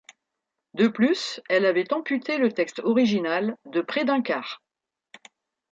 [0.73, 4.63] De plus, elle avait amputé le texte original de près d'un quart.